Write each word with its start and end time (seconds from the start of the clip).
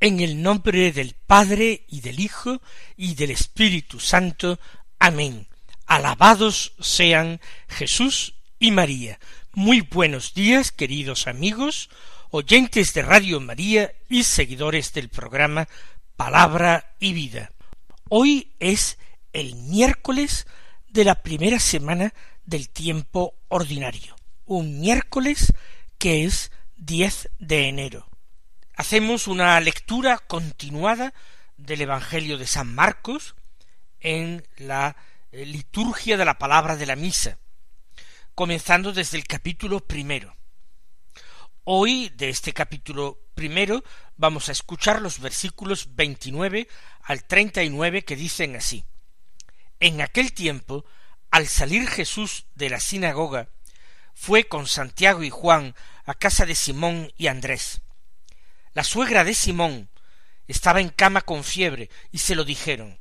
En 0.00 0.20
el 0.20 0.42
nombre 0.42 0.92
del 0.92 1.16
Padre 1.26 1.84
y 1.88 2.02
del 2.02 2.20
Hijo 2.20 2.62
y 2.96 3.16
del 3.16 3.32
Espíritu 3.32 3.98
Santo. 3.98 4.60
Amén. 5.00 5.48
Alabados 5.86 6.74
sean 6.78 7.40
Jesús 7.66 8.34
y 8.60 8.70
María. 8.70 9.18
Muy 9.54 9.80
buenos 9.80 10.34
días, 10.34 10.70
queridos 10.70 11.26
amigos, 11.26 11.90
oyentes 12.30 12.94
de 12.94 13.02
Radio 13.02 13.40
María 13.40 13.92
y 14.08 14.22
seguidores 14.22 14.92
del 14.92 15.08
programa 15.08 15.66
Palabra 16.16 16.94
y 17.00 17.12
Vida. 17.12 17.50
Hoy 18.08 18.52
es 18.60 18.98
el 19.32 19.56
miércoles 19.56 20.46
de 20.90 21.04
la 21.04 21.16
primera 21.24 21.58
semana 21.58 22.14
del 22.46 22.68
tiempo 22.68 23.34
ordinario, 23.48 24.14
un 24.46 24.78
miércoles 24.78 25.52
que 25.98 26.22
es 26.24 26.52
10 26.76 27.30
de 27.40 27.68
enero 27.68 28.07
hacemos 28.78 29.26
una 29.26 29.60
lectura 29.60 30.18
continuada 30.18 31.12
del 31.56 31.80
Evangelio 31.80 32.38
de 32.38 32.46
San 32.46 32.72
Marcos 32.72 33.34
en 33.98 34.46
la 34.56 34.96
eh, 35.32 35.44
liturgia 35.44 36.16
de 36.16 36.24
la 36.24 36.38
palabra 36.38 36.76
de 36.76 36.86
la 36.86 36.94
misa, 36.94 37.38
comenzando 38.36 38.92
desde 38.92 39.18
el 39.18 39.26
capítulo 39.26 39.80
primero. 39.80 40.36
Hoy, 41.64 42.10
de 42.10 42.28
este 42.28 42.52
capítulo 42.52 43.18
primero, 43.34 43.82
vamos 44.16 44.48
a 44.48 44.52
escuchar 44.52 45.02
los 45.02 45.18
versículos 45.18 45.96
29 45.96 46.68
al 47.02 47.24
39 47.24 48.04
que 48.04 48.14
dicen 48.14 48.54
así. 48.54 48.84
En 49.80 50.00
aquel 50.00 50.32
tiempo, 50.32 50.84
al 51.32 51.48
salir 51.48 51.88
Jesús 51.88 52.46
de 52.54 52.70
la 52.70 52.78
sinagoga, 52.78 53.48
fue 54.14 54.44
con 54.44 54.68
Santiago 54.68 55.24
y 55.24 55.30
Juan 55.30 55.74
a 56.04 56.14
casa 56.14 56.46
de 56.46 56.54
Simón 56.54 57.12
y 57.16 57.26
Andrés. 57.26 57.82
La 58.78 58.84
suegra 58.84 59.24
de 59.24 59.34
Simón 59.34 59.90
estaba 60.46 60.80
en 60.80 60.90
cama 60.90 61.22
con 61.22 61.42
fiebre 61.42 61.90
y 62.12 62.18
se 62.18 62.36
lo 62.36 62.44
dijeron. 62.44 63.00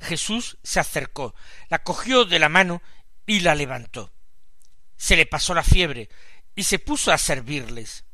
Jesús 0.00 0.58
se 0.64 0.80
acercó, 0.80 1.36
la 1.68 1.84
cogió 1.84 2.24
de 2.24 2.40
la 2.40 2.48
mano 2.48 2.82
y 3.24 3.38
la 3.38 3.54
levantó. 3.54 4.12
Se 4.96 5.14
le 5.14 5.24
pasó 5.24 5.54
la 5.54 5.62
fiebre 5.62 6.08
y 6.56 6.64
se 6.64 6.80
puso 6.80 7.12
a 7.12 7.18
servirles. 7.18 8.06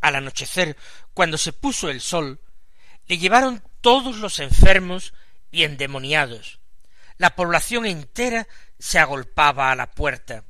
Al 0.00 0.14
anochecer, 0.14 0.76
cuando 1.12 1.36
se 1.36 1.52
puso 1.52 1.90
el 1.90 2.00
sol, 2.00 2.40
le 3.06 3.18
llevaron 3.18 3.60
todos 3.80 4.18
los 4.18 4.38
enfermos 4.38 5.12
y 5.50 5.64
endemoniados. 5.64 6.60
La 7.16 7.34
población 7.34 7.84
entera 7.84 8.46
se 8.78 9.00
agolpaba 9.00 9.72
a 9.72 9.74
la 9.74 9.90
puerta. 9.90 10.44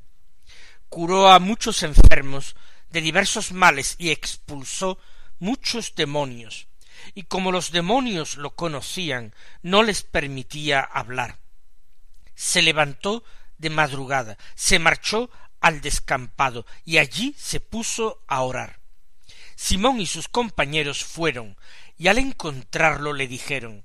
Curó 0.87 1.31
a 1.31 1.39
muchos 1.39 1.81
enfermos 1.81 2.55
de 2.91 3.01
diversos 3.01 3.51
males 3.51 3.95
y 3.97 4.11
expulsó 4.11 4.99
muchos 5.41 5.95
demonios, 5.95 6.67
y 7.15 7.23
como 7.23 7.51
los 7.51 7.71
demonios 7.71 8.37
lo 8.37 8.55
conocían, 8.55 9.33
no 9.63 9.83
les 9.83 10.03
permitía 10.03 10.79
hablar. 10.81 11.39
Se 12.35 12.61
levantó 12.61 13.23
de 13.57 13.71
madrugada, 13.71 14.37
se 14.55 14.79
marchó 14.79 15.29
al 15.59 15.81
descampado, 15.81 16.65
y 16.85 16.99
allí 16.99 17.35
se 17.37 17.59
puso 17.59 18.23
a 18.27 18.41
orar. 18.43 18.79
Simón 19.55 19.99
y 19.99 20.05
sus 20.05 20.27
compañeros 20.27 21.03
fueron, 21.03 21.57
y 21.97 22.07
al 22.07 22.19
encontrarlo 22.19 23.13
le 23.13 23.27
dijeron 23.27 23.83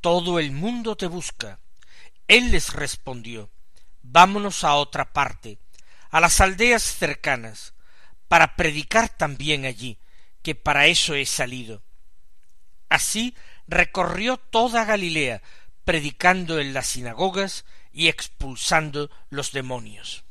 Todo 0.00 0.38
el 0.38 0.50
mundo 0.50 0.96
te 0.96 1.06
busca. 1.06 1.60
Él 2.26 2.52
les 2.52 2.72
respondió 2.72 3.50
Vámonos 4.02 4.64
a 4.64 4.74
otra 4.76 5.12
parte, 5.12 5.58
a 6.10 6.20
las 6.20 6.40
aldeas 6.40 6.82
cercanas, 6.82 7.74
para 8.28 8.56
predicar 8.56 9.10
también 9.10 9.66
allí, 9.66 9.98
que 10.42 10.54
para 10.54 10.86
eso 10.86 11.14
he 11.14 11.26
salido. 11.26 11.82
Así 12.88 13.34
recorrió 13.66 14.36
toda 14.36 14.84
Galilea, 14.84 15.42
predicando 15.84 16.58
en 16.58 16.72
las 16.72 16.88
sinagogas 16.88 17.64
y 17.92 18.08
expulsando 18.08 19.10
los 19.30 19.52
demonios. 19.52 20.24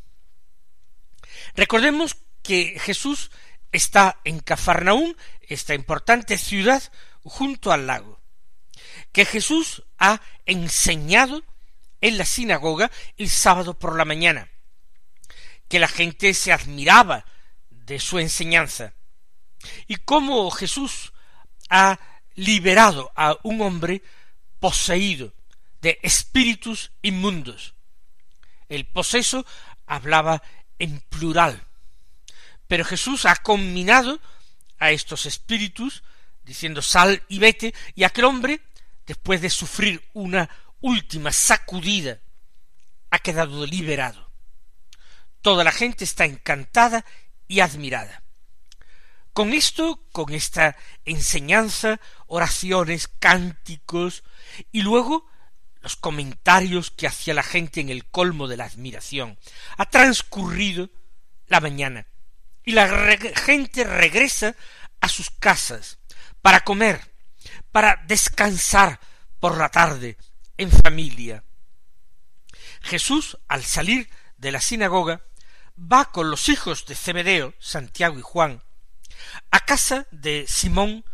Recordemos 1.55 2.17
que 2.43 2.79
Jesús 2.79 3.31
está 3.71 4.19
en 4.23 4.39
Cafarnaún, 4.39 5.15
esta 5.41 5.73
importante 5.73 6.37
ciudad, 6.37 6.83
junto 7.23 7.71
al 7.71 7.87
lago, 7.87 8.19
que 9.11 9.25
Jesús 9.25 9.83
ha 9.97 10.21
enseñado 10.45 11.43
en 12.01 12.17
la 12.17 12.25
sinagoga 12.25 12.91
el 13.17 13.29
sábado 13.29 13.77
por 13.77 13.95
la 13.95 14.05
mañana, 14.05 14.49
que 15.67 15.79
la 15.79 15.87
gente 15.87 16.33
se 16.33 16.51
admiraba 16.51 17.25
de 17.69 17.99
su 17.99 18.19
enseñanza, 18.19 18.93
y 19.87 19.95
cómo 19.97 20.49
Jesús 20.51 21.13
ha 21.69 21.99
liberado 22.35 23.11
a 23.15 23.37
un 23.43 23.61
hombre 23.61 24.01
poseído 24.59 25.33
de 25.81 25.99
espíritus 26.01 26.91
inmundos. 27.01 27.73
El 28.67 28.85
poseso 28.85 29.45
hablaba 29.85 30.41
en 30.77 30.99
plural, 31.09 31.61
pero 32.67 32.85
Jesús 32.85 33.25
ha 33.25 33.35
combinado 33.37 34.19
a 34.77 34.91
estos 34.91 35.25
espíritus 35.25 36.03
diciendo 36.43 36.81
sal 36.81 37.21
y 37.27 37.39
vete, 37.39 37.73
y 37.95 38.03
aquel 38.03 38.25
hombre, 38.25 38.61
después 39.05 39.41
de 39.41 39.49
sufrir 39.49 40.03
una 40.13 40.49
última 40.81 41.31
sacudida, 41.31 42.19
ha 43.11 43.19
quedado 43.19 43.65
liberado. 43.65 44.31
Toda 45.41 45.63
la 45.63 45.71
gente 45.71 46.03
está 46.03 46.25
encantada 46.25 47.05
y 47.47 47.59
admirada. 47.59 48.23
Con 49.39 49.53
esto, 49.53 50.03
con 50.11 50.33
esta 50.33 50.75
enseñanza, 51.05 52.01
oraciones, 52.27 53.07
cánticos, 53.07 54.25
y 54.73 54.81
luego 54.81 55.25
los 55.79 55.95
comentarios 55.95 56.91
que 56.91 57.07
hacía 57.07 57.33
la 57.33 57.41
gente 57.41 57.79
en 57.79 57.87
el 57.87 58.05
colmo 58.05 58.49
de 58.49 58.57
la 58.57 58.65
admiración, 58.65 59.39
ha 59.77 59.85
transcurrido 59.85 60.89
la 61.47 61.61
mañana, 61.61 62.05
y 62.65 62.73
la 62.73 63.17
gente 63.33 63.85
regresa 63.85 64.57
a 64.99 65.07
sus 65.07 65.29
casas 65.29 65.99
para 66.41 66.65
comer, 66.65 66.99
para 67.71 68.03
descansar 68.07 68.99
por 69.39 69.57
la 69.57 69.69
tarde 69.69 70.17
en 70.57 70.69
familia. 70.69 71.45
Jesús, 72.81 73.37
al 73.47 73.63
salir 73.63 74.09
de 74.35 74.51
la 74.51 74.59
sinagoga, 74.59 75.21
va 75.77 76.11
con 76.11 76.29
los 76.29 76.49
hijos 76.49 76.85
de 76.87 76.95
Zebedeo, 76.95 77.53
Santiago 77.57 78.19
y 78.19 78.21
Juan, 78.21 78.61
a 79.51 79.59
casa 79.61 80.07
de 80.11 80.45
Simón 80.47 81.05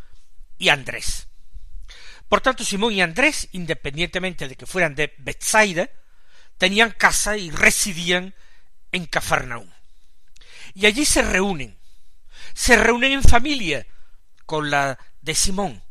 y 0.57 0.69
Andrés. 0.69 1.27
Por 2.27 2.41
tanto, 2.41 2.63
Simón 2.63 2.93
y 2.93 3.01
Andrés, 3.01 3.49
independientemente 3.51 4.47
de 4.47 4.55
que 4.55 4.65
fueran 4.65 4.95
de 4.95 5.13
Bethsaida, 5.17 5.89
tenían 6.57 6.91
casa 6.91 7.37
y 7.37 7.51
residían 7.51 8.33
en 8.91 9.05
Cafarnaúm. 9.05 9.69
Y 10.73 10.85
allí 10.85 11.05
se 11.05 11.21
reúnen. 11.21 11.77
Se 12.53 12.75
reúnen 12.77 13.13
en 13.13 13.23
familia 13.23 13.85
con 14.45 14.69
la 14.69 14.97
de 15.21 15.35
Simón. 15.35 15.83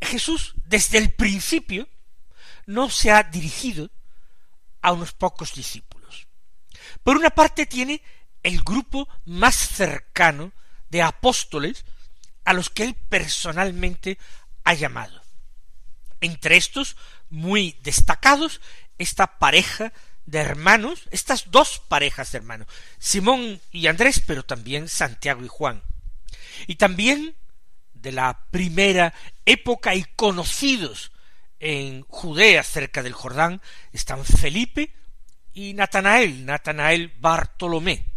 Jesús, 0.00 0.54
desde 0.64 0.98
el 0.98 1.12
principio, 1.12 1.88
no 2.66 2.90
se 2.90 3.10
ha 3.10 3.22
dirigido 3.22 3.90
a 4.82 4.92
unos 4.92 5.12
pocos 5.12 5.54
discípulos. 5.54 6.28
Por 7.02 7.16
una 7.16 7.30
parte 7.30 7.66
tiene 7.66 8.02
el 8.46 8.62
grupo 8.62 9.08
más 9.24 9.56
cercano 9.56 10.52
de 10.88 11.02
apóstoles 11.02 11.84
a 12.44 12.52
los 12.52 12.70
que 12.70 12.84
él 12.84 12.94
personalmente 12.94 14.18
ha 14.62 14.72
llamado. 14.72 15.20
Entre 16.20 16.56
estos, 16.56 16.96
muy 17.28 17.76
destacados, 17.82 18.60
esta 18.98 19.40
pareja 19.40 19.92
de 20.26 20.38
hermanos, 20.38 21.08
estas 21.10 21.50
dos 21.50 21.80
parejas 21.88 22.30
de 22.30 22.38
hermanos, 22.38 22.68
Simón 23.00 23.60
y 23.72 23.88
Andrés, 23.88 24.22
pero 24.24 24.44
también 24.44 24.88
Santiago 24.88 25.44
y 25.44 25.48
Juan. 25.48 25.82
Y 26.68 26.76
también 26.76 27.34
de 27.94 28.12
la 28.12 28.44
primera 28.52 29.12
época 29.44 29.96
y 29.96 30.04
conocidos 30.14 31.10
en 31.58 32.02
Judea 32.02 32.62
cerca 32.62 33.02
del 33.02 33.12
Jordán 33.12 33.60
están 33.92 34.24
Felipe 34.24 34.92
y 35.52 35.74
Natanael, 35.74 36.46
Natanael 36.46 37.12
Bartolomé. 37.18 38.15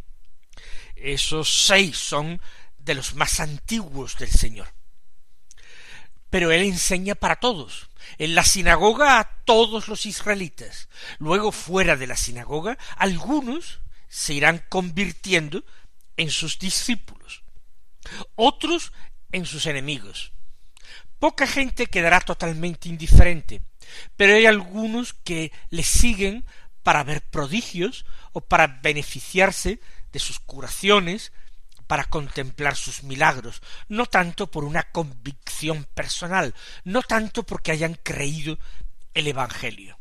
Esos 1.02 1.66
seis 1.66 1.98
son 1.98 2.42
de 2.78 2.96
los 2.96 3.16
más 3.16 3.40
antiguos 3.40 4.18
del 4.18 4.30
Señor. 4.30 4.74
Pero 6.30 6.52
él 6.52 6.64
enseña 6.64 7.16
para 7.16 7.38
todos, 7.38 7.90
en 8.18 8.36
la 8.36 8.44
sinagoga 8.44 9.20
a 9.20 9.44
todos 9.46 9.88
los 9.88 10.06
israelitas. 10.06 10.90
Luego 11.18 11.52
fuera 11.52 11.96
de 11.96 12.08
la 12.08 12.16
sinagoga, 12.16 12.78
algunos 12.98 13.80
se 14.08 14.34
irán 14.34 14.64
convirtiendo 14.70 15.64
en 16.18 16.30
sus 16.30 16.60
discípulos, 16.60 17.44
otros 18.36 18.92
en 19.32 19.46
sus 19.46 19.66
enemigos. 19.66 20.34
Poca 21.20 21.48
gente 21.48 21.88
quedará 21.88 22.22
totalmente 22.22 22.90
indiferente, 22.90 23.62
pero 24.16 24.36
hay 24.36 24.46
algunos 24.46 25.14
que 25.14 25.52
le 25.70 25.84
siguen 25.84 26.46
para 26.84 27.04
ver 27.04 27.22
prodigios 27.22 28.06
o 28.32 28.42
para 28.42 28.68
beneficiarse 28.68 29.80
de 30.12 30.20
sus 30.20 30.40
curaciones, 30.40 31.32
para 31.90 32.06
contemplar 32.06 32.76
sus 32.76 33.02
milagros, 33.02 33.64
no 33.88 34.06
tanto 34.06 34.52
por 34.52 34.64
una 34.64 34.84
convicción 34.92 35.86
personal, 35.96 36.54
no 36.84 37.02
tanto 37.02 37.44
porque 37.44 37.72
hayan 37.72 37.96
creído 37.96 38.60
el 39.16 39.26
Evangelio. 39.26 39.98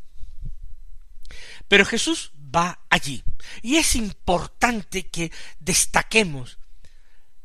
Pero 1.66 1.86
Jesús 1.86 2.32
va 2.54 2.80
allí, 2.90 3.24
y 3.62 3.76
es 3.76 3.96
importante 3.96 5.08
que 5.08 5.32
destaquemos 5.60 6.58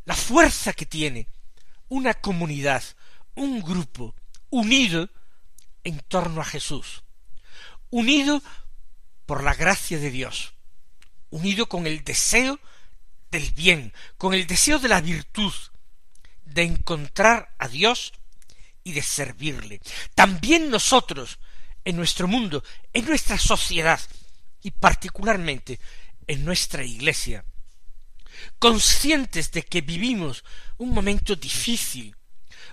la 0.04 0.16
fuerza 0.16 0.74
que 0.74 0.86
tiene 0.86 1.30
una 1.88 2.14
comunidad, 2.14 2.84
un 3.36 3.62
grupo 3.62 4.14
unido 4.50 5.10
en 5.86 6.02
torno 6.02 6.42
a 6.42 6.46
Jesús, 6.46 7.04
unido 7.90 8.44
por 9.26 9.42
la 9.42 9.54
gracia 9.54 10.00
de 10.00 10.12
Dios, 10.12 10.54
unido 11.34 11.68
con 11.68 11.88
el 11.88 12.04
deseo 12.04 12.60
del 13.32 13.50
bien, 13.52 13.92
con 14.18 14.36
el 14.36 14.46
deseo 14.46 14.78
de 14.78 14.88
la 14.88 15.02
virtud, 15.02 15.52
de 16.46 16.62
encontrar 16.62 17.56
a 17.58 17.68
Dios 17.68 18.14
y 18.84 18.92
de 18.92 19.02
servirle. 19.02 19.82
También 20.14 20.70
nosotros, 20.70 21.40
en 21.84 21.96
nuestro 21.96 22.28
mundo, 22.28 22.64
en 22.94 23.06
nuestra 23.06 23.40
sociedad 23.40 24.00
y 24.62 24.70
particularmente 24.72 25.80
en 26.28 26.46
nuestra 26.46 26.84
iglesia, 26.84 27.44
conscientes 28.60 29.52
de 29.52 29.64
que 29.64 29.82
vivimos 29.82 30.44
un 30.78 30.92
momento 30.92 31.36
difícil, 31.36 32.16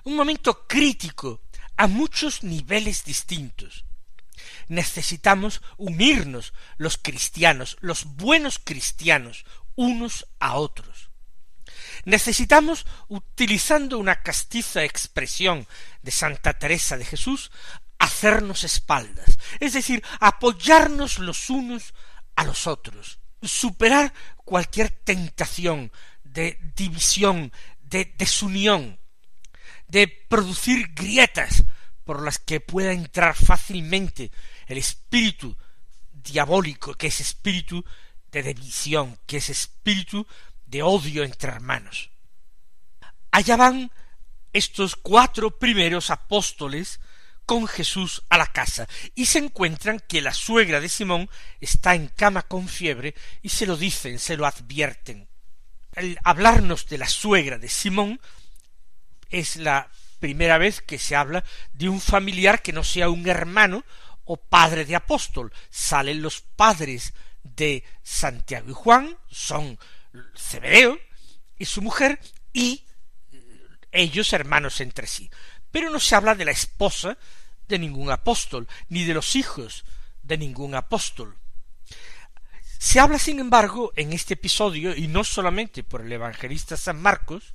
un 0.05 0.17
momento 0.17 0.67
crítico 0.67 1.41
a 1.79 1.87
muchos 1.87 2.43
niveles 2.43 3.05
distintos. 3.05 3.87
Necesitamos 4.71 5.63
unirnos 5.79 6.55
los 6.77 6.97
cristianos, 6.97 7.77
los 7.81 8.05
buenos 8.05 8.61
cristianos, 8.63 9.45
unos 9.75 10.29
a 10.39 10.55
otros. 10.55 11.11
Necesitamos, 12.05 12.87
utilizando 13.09 13.99
una 13.99 14.23
castiza 14.23 14.85
expresión 14.85 15.67
de 16.03 16.13
Santa 16.13 16.53
Teresa 16.53 16.97
de 16.97 17.05
Jesús, 17.05 17.51
hacernos 17.99 18.63
espaldas, 18.63 19.41
es 19.59 19.73
decir, 19.73 20.05
apoyarnos 20.21 21.19
los 21.19 21.51
unos 21.51 21.93
a 22.37 22.45
los 22.45 22.69
otros, 22.69 23.19
superar 23.43 24.15
cualquier 24.37 24.91
tentación 24.91 25.91
de 26.23 26.61
división, 26.77 27.53
de 27.83 28.15
desunión, 28.17 29.01
de 29.89 30.07
producir 30.07 30.95
grietas 30.95 31.65
por 32.11 32.25
las 32.25 32.39
que 32.39 32.59
pueda 32.59 32.93
entrar 32.93 33.37
fácilmente 33.37 34.33
el 34.71 34.79
espíritu 34.79 35.57
diabólico, 36.13 36.95
que 36.95 37.09
es 37.09 37.21
espíritu 37.21 37.85
de 38.31 38.43
división, 38.43 39.19
que 39.27 39.39
es 39.39 39.51
espíritu 39.51 40.27
de 40.67 40.83
odio 40.83 41.25
entre 41.25 41.51
hermanos. 41.51 42.11
Allá 43.33 43.57
van 43.57 43.91
estos 44.53 44.97
cuatro 44.97 45.59
primeros 45.59 46.11
apóstoles 46.11 47.01
con 47.47 47.67
Jesús 47.67 48.23
a 48.29 48.39
la 48.39 48.47
casa 48.47 48.89
y 49.17 49.27
se 49.27 49.39
encuentran 49.39 50.01
que 50.09 50.21
la 50.21 50.33
suegra 50.33 50.81
de 50.81 50.89
Simón 50.89 51.29
está 51.61 51.97
en 51.97 52.07
cama 52.07 52.43
con 52.43 52.69
fiebre 52.69 53.15
y 53.43 53.49
se 53.49 53.67
lo 53.67 53.77
dicen, 53.77 54.21
se 54.21 54.37
lo 54.37 54.47
advierten. 54.47 55.29
El 55.97 56.17
hablarnos 56.23 56.87
de 56.87 56.99
la 56.99 57.09
suegra 57.09 57.59
de 57.59 57.69
Simón 57.69 58.21
es 59.31 59.57
la 59.57 59.91
primera 60.21 60.59
vez 60.59 60.81
que 60.81 60.99
se 60.99 61.17
habla 61.17 61.43
de 61.73 61.89
un 61.89 62.01
familiar 62.01 62.63
que 62.63 62.73
no 62.73 62.85
sea 62.85 63.09
un 63.09 63.27
hermano 63.29 63.85
o 64.31 64.37
padre 64.37 64.85
de 64.85 64.95
apóstol. 64.95 65.53
Salen 65.71 66.23
los 66.23 66.41
padres 66.41 67.15
de 67.43 67.83
Santiago 68.05 68.71
y 68.71 68.75
Juan 68.75 69.19
son 69.29 69.77
Zebedeo 70.39 71.01
y 71.59 71.65
su 71.65 71.83
mujer 71.83 72.21
y 72.53 72.85
ellos 73.91 74.33
hermanos 74.33 74.81
entre 74.81 75.09
sí. 75.09 75.29
Pero 75.73 75.91
no 75.91 75.99
se 75.99 76.15
habla 76.15 76.37
de 76.37 76.45
la 76.45 76.53
esposa 76.53 77.19
de 77.67 77.79
ningún 77.81 78.11
apóstol, 78.11 78.69
ni 78.89 79.05
de 79.05 79.15
los 79.15 79.35
hijos 79.35 79.85
de 80.23 80.39
ningún 80.39 80.77
apóstol. 80.77 81.37
Se 82.79 83.01
habla, 83.01 83.19
sin 83.19 83.41
embargo, 83.41 83.93
en 83.97 84.13
este 84.13 84.35
episodio, 84.35 84.95
y 84.95 85.09
no 85.09 85.25
solamente 85.25 85.83
por 85.83 86.03
el 86.03 86.13
evangelista 86.13 86.77
San 86.77 87.03
Marcos, 87.03 87.55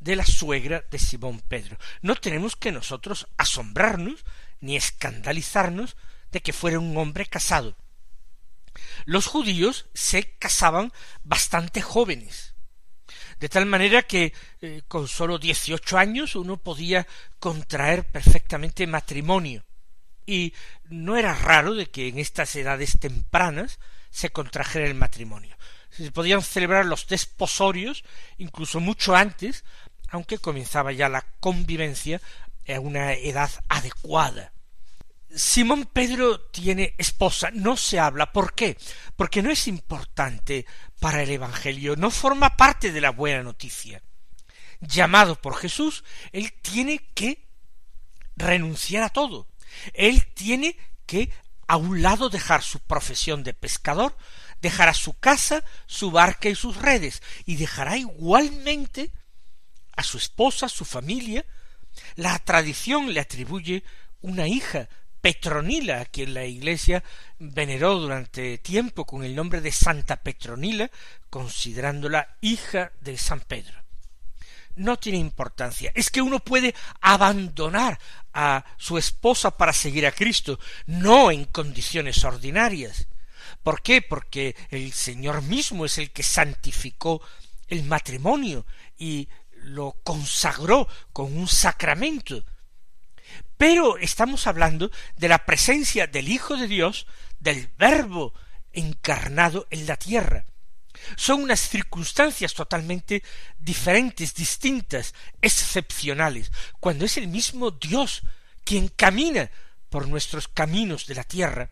de 0.00 0.16
la 0.16 0.26
suegra 0.26 0.84
de 0.90 0.98
Simón 0.98 1.40
Pedro. 1.48 1.78
No 2.02 2.14
tenemos 2.14 2.56
que 2.56 2.72
nosotros 2.72 3.26
asombrarnos 3.38 4.24
ni 4.64 4.76
escandalizarnos 4.76 5.96
de 6.32 6.40
que 6.40 6.52
fuera 6.52 6.78
un 6.78 6.96
hombre 6.96 7.26
casado. 7.26 7.76
Los 9.04 9.26
judíos 9.26 9.86
se 9.94 10.36
casaban 10.38 10.92
bastante 11.22 11.82
jóvenes, 11.82 12.54
de 13.38 13.48
tal 13.48 13.66
manera 13.66 14.02
que 14.02 14.32
eh, 14.60 14.82
con 14.88 15.06
sólo 15.06 15.38
dieciocho 15.38 15.98
años 15.98 16.34
uno 16.34 16.56
podía 16.56 17.06
contraer 17.38 18.04
perfectamente 18.04 18.86
matrimonio, 18.86 19.64
y 20.26 20.54
no 20.88 21.16
era 21.16 21.34
raro 21.34 21.74
de 21.74 21.86
que 21.90 22.08
en 22.08 22.18
estas 22.18 22.56
edades 22.56 22.98
tempranas 22.98 23.78
se 24.10 24.30
contrajera 24.30 24.86
el 24.86 24.94
matrimonio. 24.94 25.56
Se 25.90 26.10
podían 26.10 26.42
celebrar 26.42 26.86
los 26.86 27.06
desposorios 27.06 28.02
incluso 28.38 28.80
mucho 28.80 29.14
antes, 29.14 29.64
aunque 30.08 30.38
comenzaba 30.38 30.92
ya 30.92 31.08
la 31.08 31.26
convivencia 31.40 32.20
a 32.66 32.80
una 32.80 33.12
edad 33.12 33.50
adecuada. 33.68 34.53
Simón 35.36 35.86
Pedro 35.92 36.40
tiene 36.40 36.94
esposa, 36.98 37.50
no 37.52 37.76
se 37.76 37.98
habla. 37.98 38.32
¿Por 38.32 38.54
qué? 38.54 38.76
Porque 39.16 39.42
no 39.42 39.50
es 39.50 39.66
importante 39.66 40.66
para 41.00 41.22
el 41.22 41.30
Evangelio, 41.30 41.96
no 41.96 42.10
forma 42.10 42.56
parte 42.56 42.92
de 42.92 43.00
la 43.00 43.10
buena 43.10 43.42
noticia. 43.42 44.02
Llamado 44.80 45.40
por 45.40 45.56
Jesús, 45.56 46.04
él 46.32 46.52
tiene 46.62 47.10
que 47.14 47.48
renunciar 48.36 49.02
a 49.02 49.08
todo. 49.08 49.48
Él 49.92 50.24
tiene 50.34 50.76
que 51.06 51.30
a 51.66 51.76
un 51.76 52.02
lado 52.02 52.28
dejar 52.28 52.62
su 52.62 52.80
profesión 52.80 53.42
de 53.42 53.54
pescador, 53.54 54.16
dejará 54.60 54.94
su 54.94 55.14
casa, 55.14 55.64
su 55.86 56.10
barca 56.10 56.48
y 56.48 56.54
sus 56.54 56.76
redes, 56.76 57.22
y 57.44 57.56
dejará 57.56 57.96
igualmente 57.96 59.12
a 59.96 60.02
su 60.02 60.18
esposa, 60.18 60.68
su 60.68 60.84
familia. 60.84 61.44
La 62.16 62.38
tradición 62.38 63.12
le 63.12 63.20
atribuye 63.20 63.84
una 64.20 64.46
hija 64.46 64.88
Petronila, 65.24 66.04
quien 66.04 66.34
la 66.34 66.44
Iglesia 66.44 67.02
veneró 67.38 67.94
durante 67.94 68.58
tiempo 68.58 69.06
con 69.06 69.24
el 69.24 69.34
nombre 69.34 69.62
de 69.62 69.72
Santa 69.72 70.16
Petronila, 70.16 70.90
considerándola 71.30 72.36
hija 72.42 72.92
de 73.00 73.16
San 73.16 73.40
Pedro. 73.40 73.72
No 74.76 74.98
tiene 74.98 75.16
importancia. 75.16 75.90
Es 75.94 76.10
que 76.10 76.20
uno 76.20 76.40
puede 76.40 76.74
abandonar 77.00 77.98
a 78.34 78.66
su 78.76 78.98
esposa 78.98 79.56
para 79.56 79.72
seguir 79.72 80.06
a 80.06 80.12
Cristo, 80.12 80.60
no 80.84 81.30
en 81.30 81.46
condiciones 81.46 82.22
ordinarias. 82.22 83.06
¿Por 83.62 83.80
qué? 83.80 84.02
Porque 84.02 84.54
el 84.68 84.92
Señor 84.92 85.40
mismo 85.40 85.86
es 85.86 85.96
el 85.96 86.10
que 86.10 86.22
santificó 86.22 87.22
el 87.68 87.84
matrimonio 87.84 88.66
y 88.98 89.26
lo 89.54 89.96
consagró 90.04 90.86
con 91.14 91.34
un 91.34 91.48
sacramento 91.48 92.44
pero 93.56 93.98
estamos 93.98 94.46
hablando 94.46 94.90
de 95.16 95.28
la 95.28 95.44
presencia 95.44 96.06
del 96.06 96.28
Hijo 96.28 96.56
de 96.56 96.68
Dios, 96.68 97.06
del 97.40 97.68
Verbo 97.78 98.34
encarnado 98.72 99.66
en 99.70 99.86
la 99.86 99.96
tierra. 99.96 100.46
Son 101.16 101.42
unas 101.42 101.60
circunstancias 101.60 102.54
totalmente 102.54 103.22
diferentes, 103.58 104.34
distintas, 104.34 105.14
excepcionales, 105.40 106.50
cuando 106.80 107.04
es 107.04 107.16
el 107.16 107.28
mismo 107.28 107.70
Dios 107.70 108.22
quien 108.64 108.88
camina 108.88 109.50
por 109.90 110.08
nuestros 110.08 110.48
caminos 110.48 111.06
de 111.06 111.14
la 111.14 111.24
tierra. 111.24 111.70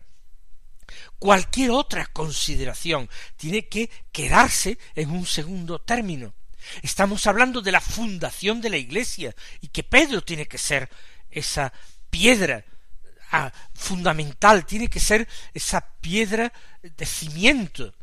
Cualquier 1.19 1.71
otra 1.71 2.05
consideración 2.05 3.09
tiene 3.35 3.67
que 3.67 3.89
quedarse 4.11 4.77
en 4.95 5.09
un 5.09 5.25
segundo 5.25 5.79
término. 5.79 6.33
Estamos 6.81 7.27
hablando 7.27 7.61
de 7.61 7.71
la 7.71 7.81
fundación 7.81 8.61
de 8.61 8.69
la 8.69 8.77
Iglesia 8.77 9.35
y 9.61 9.67
que 9.69 9.83
Pedro 9.83 10.21
tiene 10.21 10.45
que 10.45 10.57
ser 10.57 10.89
esa 11.33 11.73
piedra 12.09 12.63
ah, 13.31 13.51
fundamental, 13.73 14.65
tiene 14.65 14.87
que 14.87 14.99
ser 14.99 15.27
esa 15.53 15.81
piedra 16.01 16.51
de 16.81 17.05
cimiento, 17.05 17.93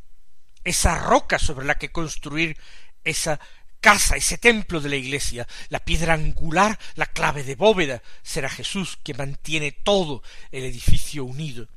esa 0.64 0.98
roca 0.98 1.38
sobre 1.38 1.66
la 1.66 1.76
que 1.76 1.92
construir 1.92 2.56
esa 3.04 3.40
casa, 3.80 4.16
ese 4.16 4.38
templo 4.38 4.80
de 4.80 4.90
la 4.90 4.96
iglesia, 4.96 5.46
la 5.68 5.80
piedra 5.80 6.14
angular, 6.14 6.78
la 6.96 7.06
clave 7.06 7.42
de 7.42 7.54
bóveda, 7.54 8.02
será 8.22 8.48
Jesús 8.48 8.98
que 9.02 9.14
mantiene 9.14 9.72
todo 9.72 10.22
el 10.50 10.64
edificio 10.64 11.24
unido. 11.24 11.68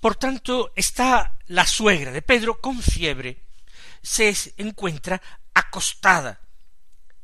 Por 0.00 0.16
tanto, 0.16 0.72
está 0.76 1.38
la 1.46 1.66
suegra 1.66 2.12
de 2.12 2.22
Pedro 2.22 2.60
con 2.60 2.82
fiebre, 2.82 3.40
se 4.02 4.34
encuentra 4.58 5.20
acostada 5.54 6.40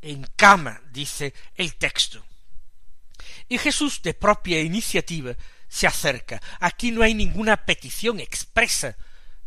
en 0.00 0.26
cama, 0.35 0.81
dice 0.90 1.35
el 1.54 1.76
texto. 1.76 2.25
Y 3.52 3.59
Jesús 3.59 4.00
de 4.00 4.14
propia 4.14 4.62
iniciativa 4.62 5.37
se 5.68 5.87
acerca. 5.87 6.40
Aquí 6.59 6.90
no 6.90 7.02
hay 7.02 7.12
ninguna 7.12 7.66
petición 7.66 8.18
expresa 8.18 8.97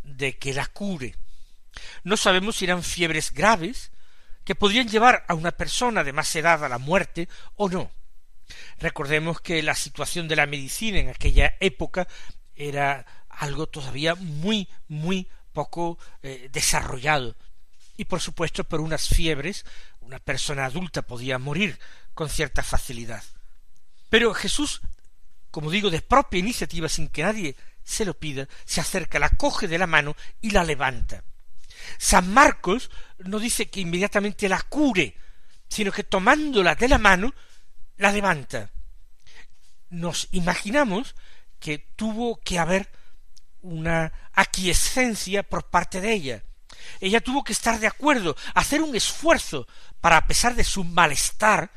de 0.04 0.38
que 0.38 0.54
la 0.54 0.68
cure. 0.68 1.16
No 2.04 2.16
sabemos 2.16 2.58
si 2.58 2.66
eran 2.66 2.84
fiebres 2.84 3.34
graves 3.34 3.90
que 4.44 4.54
podrían 4.54 4.88
llevar 4.88 5.26
a 5.28 5.34
una 5.34 5.54
persona 5.54 6.04
de 6.04 6.14
más 6.14 6.36
edad 6.36 6.64
a 6.64 6.70
la 6.70 6.78
muerte 6.78 7.28
o 7.56 7.68
no. 7.68 7.90
Recordemos 8.78 9.42
que 9.42 9.64
la 9.64 9.74
situación 9.74 10.28
de 10.28 10.36
la 10.36 10.46
medicina 10.46 11.00
en 11.00 11.10
aquella 11.10 11.56
época 11.60 12.08
era 12.56 13.08
algo 13.28 13.66
todavía 13.66 14.14
muy, 14.14 14.70
muy 14.88 15.28
poco 15.52 15.98
eh, 16.22 16.48
desarrollado. 16.54 17.36
Y 17.98 18.06
por 18.06 18.22
supuesto, 18.22 18.66
por 18.66 18.82
unas 18.82 19.08
fiebres, 19.08 19.66
una 20.00 20.20
persona 20.20 20.66
adulta 20.66 21.02
podía 21.02 21.40
morir 21.40 21.80
con 22.14 22.30
cierta 22.30 22.62
facilidad. 22.62 23.24
Pero 24.16 24.34
Jesús, 24.34 24.80
como 25.52 25.70
digo, 25.70 25.90
de 25.90 26.02
propia 26.02 26.40
iniciativa, 26.40 26.88
sin 26.88 27.10
que 27.10 27.22
nadie 27.22 27.58
se 27.84 28.06
lo 28.06 28.14
pida, 28.18 28.48
se 28.64 28.80
acerca, 28.80 29.20
la 29.20 29.28
coge 29.28 29.68
de 29.68 29.78
la 29.78 29.88
mano 29.88 30.16
y 30.40 30.52
la 30.52 30.64
levanta. 30.64 31.26
San 31.98 32.34
Marcos 32.34 32.90
no 33.18 33.40
dice 33.40 33.70
que 33.70 33.82
inmediatamente 33.82 34.48
la 34.48 34.62
cure, 34.62 35.18
sino 35.68 35.92
que 35.92 36.06
tomándola 36.06 36.76
de 36.76 36.88
la 36.88 36.98
mano, 36.98 37.34
la 37.98 38.14
levanta. 38.14 38.72
Nos 39.90 40.30
imaginamos 40.32 41.14
que 41.60 41.80
tuvo 41.80 42.40
que 42.40 42.58
haber 42.58 42.90
una 43.60 44.14
aquiescencia 44.32 45.44
por 45.44 45.70
parte 45.70 46.00
de 46.00 46.14
ella. 46.14 46.44
Ella 47.02 47.20
tuvo 47.20 47.44
que 47.44 47.52
estar 47.52 47.82
de 47.82 47.88
acuerdo, 47.88 48.38
hacer 48.54 48.82
un 48.82 48.96
esfuerzo 48.96 49.68
para, 50.00 50.16
a 50.16 50.26
pesar 50.26 50.56
de 50.56 50.64
su 50.64 50.86
malestar, 50.86 51.70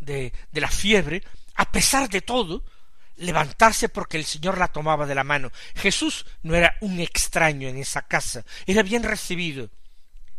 de, 0.00 0.32
de 0.50 0.60
la 0.60 0.68
fiebre, 0.68 1.22
a 1.54 1.70
pesar 1.70 2.08
de 2.08 2.20
todo, 2.20 2.64
levantarse 3.16 3.88
porque 3.88 4.16
el 4.16 4.24
Señor 4.24 4.58
la 4.58 4.68
tomaba 4.68 5.06
de 5.06 5.14
la 5.14 5.24
mano. 5.24 5.50
Jesús 5.74 6.26
no 6.42 6.54
era 6.54 6.76
un 6.80 7.00
extraño 7.00 7.68
en 7.68 7.76
esa 7.76 8.02
casa, 8.02 8.44
era 8.66 8.82
bien 8.82 9.02
recibido, 9.02 9.70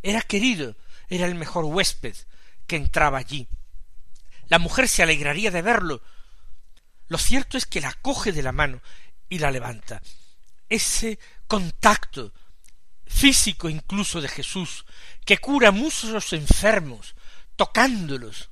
era 0.04 0.22
querido, 0.22 0.76
era 1.10 1.26
el 1.26 1.36
mejor 1.36 1.66
huésped 1.66 2.16
que 2.68 2.76
entraba 2.76 3.18
allí. 3.18 3.48
La 4.48 4.60
mujer 4.60 4.88
se 4.88 5.04
alegraría 5.04 5.52
de 5.52 5.62
verlo. 5.62 6.02
Lo 7.08 7.18
cierto 7.18 7.58
es 7.58 7.66
que 7.66 7.82
la 7.82 7.94
coge 7.94 8.32
de 8.32 8.44
la 8.44 8.52
mano 8.52 8.82
y 9.30 9.40
la 9.40 9.52
levanta 9.52 10.02
ese 10.70 11.20
contacto 11.48 12.34
físico 13.06 13.70
incluso 13.70 14.22
de 14.22 14.28
Jesús, 14.28 14.86
que 15.26 15.38
cura 15.38 15.72
muchos 15.72 16.34
enfermos, 16.34 17.16
tocándolos. 17.56 18.50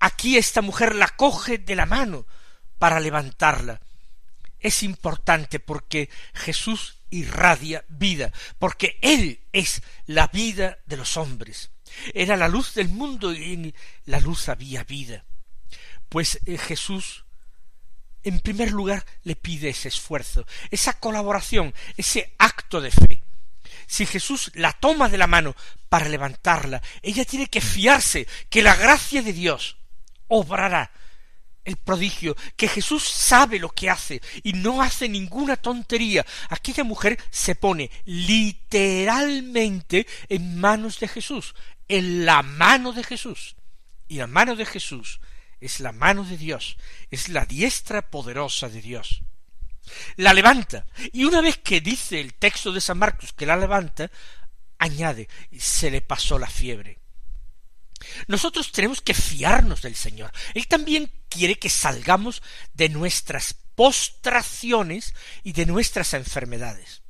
Aquí 0.00 0.38
esta 0.38 0.62
mujer 0.62 0.94
la 0.96 1.08
coge 1.08 1.58
de 1.58 1.76
la 1.76 1.86
mano 1.86 2.26
para 2.78 2.98
levantarla. 3.00 3.80
Es 4.58 4.82
importante 4.82 5.60
porque 5.60 6.08
Jesús 6.34 6.98
irradia 7.10 7.84
vida, 7.88 8.32
porque 8.58 8.98
Él 9.02 9.40
es 9.52 9.82
la 10.06 10.26
vida 10.28 10.78
de 10.86 10.96
los 10.96 11.16
hombres. 11.16 11.70
Era 12.14 12.36
la 12.36 12.48
luz 12.48 12.74
del 12.74 12.88
mundo 12.88 13.32
y 13.32 13.52
en 13.52 13.74
la 14.06 14.20
luz 14.20 14.48
había 14.48 14.84
vida. 14.84 15.24
Pues 16.08 16.40
eh, 16.46 16.56
Jesús 16.56 17.24
en 18.22 18.40
primer 18.40 18.70
lugar 18.70 19.04
le 19.22 19.36
pide 19.36 19.70
ese 19.70 19.88
esfuerzo, 19.88 20.46
esa 20.70 20.94
colaboración, 20.94 21.74
ese 21.96 22.34
acto 22.38 22.80
de 22.80 22.90
fe. 22.90 23.22
Si 23.86 24.06
Jesús 24.06 24.50
la 24.54 24.72
toma 24.72 25.08
de 25.08 25.18
la 25.18 25.26
mano 25.26 25.56
para 25.88 26.08
levantarla, 26.08 26.82
ella 27.02 27.24
tiene 27.24 27.48
que 27.48 27.60
fiarse 27.60 28.26
que 28.48 28.62
la 28.62 28.76
gracia 28.76 29.22
de 29.22 29.32
Dios 29.32 29.76
obrará 30.30 30.90
el 31.64 31.76
prodigio, 31.76 32.36
que 32.56 32.68
Jesús 32.68 33.06
sabe 33.06 33.58
lo 33.58 33.68
que 33.68 33.90
hace 33.90 34.22
y 34.42 34.54
no 34.54 34.82
hace 34.82 35.08
ninguna 35.08 35.56
tontería. 35.56 36.24
Aquella 36.48 36.84
mujer 36.84 37.18
se 37.30 37.54
pone 37.54 37.90
literalmente 38.06 40.06
en 40.28 40.58
manos 40.58 41.00
de 41.00 41.08
Jesús, 41.08 41.54
en 41.88 42.24
la 42.24 42.42
mano 42.42 42.92
de 42.92 43.04
Jesús. 43.04 43.56
Y 44.08 44.16
la 44.16 44.26
mano 44.26 44.56
de 44.56 44.66
Jesús 44.66 45.20
es 45.60 45.80
la 45.80 45.92
mano 45.92 46.24
de 46.24 46.38
Dios, 46.38 46.76
es 47.10 47.28
la 47.28 47.44
diestra 47.44 48.10
poderosa 48.10 48.68
de 48.68 48.80
Dios. 48.80 49.22
La 50.16 50.32
levanta, 50.32 50.86
y 51.12 51.24
una 51.24 51.40
vez 51.40 51.58
que 51.58 51.80
dice 51.80 52.20
el 52.20 52.34
texto 52.34 52.72
de 52.72 52.80
San 52.80 52.98
Marcos 52.98 53.32
que 53.32 53.46
la 53.46 53.56
levanta, 53.56 54.10
añade, 54.78 55.28
se 55.58 55.90
le 55.90 56.00
pasó 56.00 56.38
la 56.38 56.48
fiebre. 56.48 56.98
Nosotros 58.26 58.72
tenemos 58.72 59.00
que 59.00 59.14
fiarnos 59.14 59.82
del 59.82 59.96
Señor. 59.96 60.32
Él 60.54 60.66
también 60.66 61.10
quiere 61.28 61.58
que 61.58 61.68
salgamos 61.68 62.42
de 62.74 62.88
nuestras 62.88 63.54
postraciones 63.74 65.14
y 65.42 65.52
de 65.52 65.66
nuestras 65.66 66.14
enfermedades. 66.14 67.02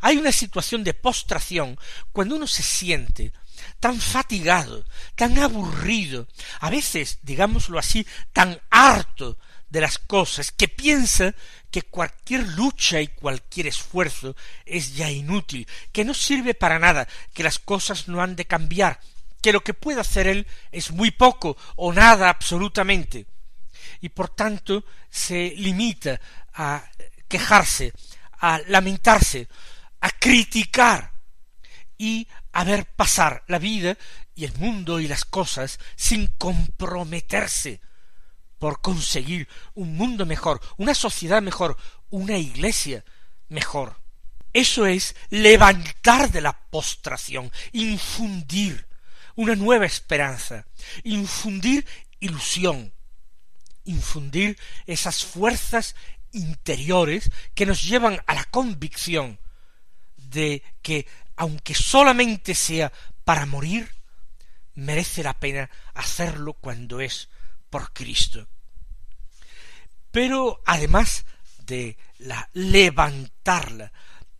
Hay 0.00 0.16
una 0.16 0.32
situación 0.32 0.84
de 0.84 0.94
postración 0.94 1.78
cuando 2.12 2.36
uno 2.36 2.46
se 2.46 2.62
siente 2.62 3.32
tan 3.80 4.00
fatigado, 4.00 4.84
tan 5.14 5.38
aburrido, 5.38 6.28
a 6.60 6.70
veces, 6.70 7.18
digámoslo 7.22 7.78
así, 7.78 8.06
tan 8.32 8.60
harto 8.70 9.38
de 9.68 9.80
las 9.80 9.98
cosas, 9.98 10.52
que 10.52 10.68
piensa 10.68 11.34
que 11.70 11.82
cualquier 11.82 12.46
lucha 12.48 13.00
y 13.00 13.08
cualquier 13.08 13.66
esfuerzo 13.66 14.36
es 14.64 14.94
ya 14.94 15.10
inútil, 15.10 15.66
que 15.92 16.04
no 16.04 16.14
sirve 16.14 16.54
para 16.54 16.78
nada, 16.78 17.08
que 17.34 17.42
las 17.42 17.58
cosas 17.58 18.08
no 18.08 18.22
han 18.22 18.36
de 18.36 18.46
cambiar, 18.46 19.00
que 19.46 19.52
lo 19.52 19.62
que 19.62 19.74
puede 19.74 20.00
hacer 20.00 20.26
él 20.26 20.44
es 20.72 20.90
muy 20.90 21.12
poco 21.12 21.56
o 21.76 21.92
nada 21.92 22.28
absolutamente, 22.28 23.28
y 24.00 24.08
por 24.08 24.28
tanto 24.30 24.84
se 25.08 25.54
limita 25.56 26.20
a 26.52 26.84
quejarse, 27.28 27.92
a 28.40 28.58
lamentarse, 28.66 29.46
a 30.00 30.10
criticar 30.10 31.12
y 31.96 32.26
a 32.50 32.64
ver 32.64 32.86
pasar 32.86 33.44
la 33.46 33.60
vida 33.60 33.96
y 34.34 34.46
el 34.46 34.52
mundo 34.54 34.98
y 34.98 35.06
las 35.06 35.24
cosas 35.24 35.78
sin 35.94 36.26
comprometerse 36.26 37.80
por 38.58 38.80
conseguir 38.80 39.46
un 39.74 39.96
mundo 39.96 40.26
mejor, 40.26 40.60
una 40.76 40.92
sociedad 40.92 41.40
mejor, 41.40 41.76
una 42.10 42.36
iglesia 42.36 43.04
mejor. 43.48 43.96
Eso 44.52 44.86
es 44.86 45.14
levantar 45.30 46.32
de 46.32 46.40
la 46.40 46.52
postración, 46.68 47.52
infundir 47.70 48.88
una 49.36 49.54
nueva 49.54 49.86
esperanza, 49.86 50.66
infundir 51.04 51.86
ilusión, 52.18 52.92
infundir 53.84 54.58
esas 54.86 55.24
fuerzas 55.24 55.94
interiores 56.32 57.30
que 57.54 57.66
nos 57.66 57.84
llevan 57.84 58.20
a 58.26 58.34
la 58.34 58.44
convicción 58.44 59.38
de 60.16 60.62
que 60.82 61.06
aunque 61.36 61.74
solamente 61.74 62.54
sea 62.54 62.92
para 63.24 63.46
morir, 63.46 63.94
merece 64.74 65.22
la 65.22 65.38
pena 65.38 65.70
hacerlo 65.94 66.54
cuando 66.54 67.00
es 67.00 67.28
por 67.70 67.92
Cristo. 67.92 68.48
Pero 70.10 70.62
además 70.64 71.26
de 71.58 71.98
la 72.18 72.48
levantarla, 72.54 73.92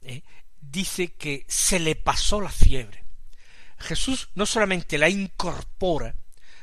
¿eh? 0.02 0.22
dice 0.60 1.14
que 1.14 1.44
se 1.48 1.78
le 1.78 1.96
pasó 1.96 2.40
la 2.40 2.50
fiebre. 2.50 3.05
Jesús 3.78 4.28
no 4.34 4.46
solamente 4.46 4.98
la 4.98 5.08
incorpora, 5.08 6.14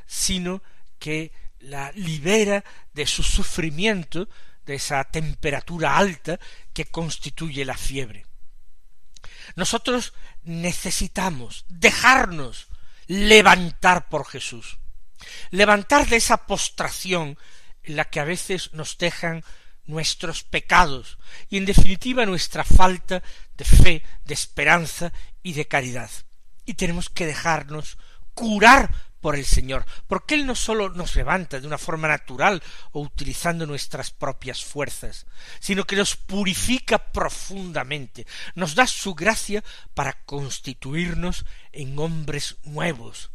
sino 0.05 0.61
que 0.99 1.31
la 1.59 1.91
libera 1.93 2.63
de 2.93 3.05
su 3.05 3.23
sufrimiento, 3.23 4.27
de 4.65 4.75
esa 4.75 5.03
temperatura 5.03 5.97
alta 5.97 6.39
que 6.73 6.85
constituye 6.85 7.65
la 7.65 7.77
fiebre. 7.77 8.25
Nosotros 9.55 10.13
necesitamos 10.43 11.65
dejarnos 11.67 12.67
levantar 13.07 14.07
por 14.09 14.25
Jesús, 14.25 14.77
levantar 15.51 16.07
de 16.07 16.17
esa 16.17 16.45
postración 16.45 17.37
en 17.83 17.97
la 17.97 18.05
que 18.05 18.19
a 18.19 18.25
veces 18.25 18.73
nos 18.73 18.97
dejan 18.97 19.43
nuestros 19.85 20.43
pecados 20.43 21.17
y 21.49 21.57
en 21.57 21.65
definitiva 21.65 22.25
nuestra 22.25 22.63
falta 22.63 23.21
de 23.57 23.65
fe, 23.65 24.03
de 24.23 24.33
esperanza 24.33 25.11
y 25.41 25.53
de 25.53 25.67
caridad. 25.67 26.09
Y 26.65 26.75
tenemos 26.75 27.09
que 27.09 27.25
dejarnos 27.25 27.97
curar 28.33 28.91
por 29.23 29.37
el 29.37 29.45
Señor, 29.45 29.85
porque 30.05 30.35
Él 30.35 30.45
no 30.45 30.53
sólo 30.53 30.89
nos 30.89 31.15
levanta 31.15 31.61
de 31.61 31.65
una 31.65 31.77
forma 31.77 32.09
natural 32.09 32.61
o 32.91 32.99
utilizando 32.99 33.65
nuestras 33.65 34.11
propias 34.11 34.65
fuerzas, 34.65 35.25
sino 35.61 35.85
que 35.85 35.95
nos 35.95 36.17
purifica 36.17 37.13
profundamente, 37.13 38.27
nos 38.53 38.75
da 38.75 38.85
su 38.85 39.15
gracia 39.15 39.63
para 39.93 40.21
constituirnos 40.25 41.45
en 41.71 41.97
hombres 41.99 42.57
nuevos, 42.63 43.31